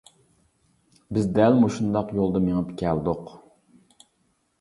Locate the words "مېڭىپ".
2.47-2.73